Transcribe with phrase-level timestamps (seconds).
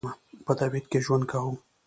[0.45, 1.53] په تبعید کې ژوند کاوه.